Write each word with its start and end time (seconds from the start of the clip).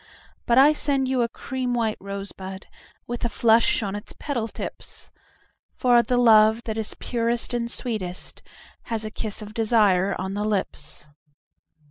But 0.47 0.57
I 0.57 0.73
send 0.73 1.07
you 1.07 1.21
a 1.21 1.29
cream 1.29 1.75
white 1.75 1.99
rosebud 1.99 2.63
5 2.65 2.71
With 3.05 3.23
a 3.23 3.29
flush 3.29 3.83
on 3.83 3.95
its 3.95 4.15
petal 4.17 4.47
tips; 4.47 5.11
For 5.75 6.01
the 6.01 6.17
love 6.17 6.63
that 6.63 6.75
is 6.75 6.95
purest 6.95 7.53
and 7.53 7.69
sweetest 7.69 8.41
Has 8.85 9.05
a 9.05 9.11
kiss 9.11 9.43
of 9.43 9.53
desire 9.53 10.15
on 10.19 10.33
the 10.33 10.43
lips. 10.43 11.07